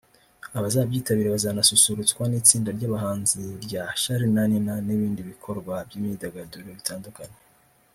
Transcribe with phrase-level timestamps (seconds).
[0.57, 7.39] Abazabyitabira bazanasusurutswa n’itsinda ry’abahanzi rya Charly na Nina n’ibindi bikorwa by’imyidagaduro bitandukanye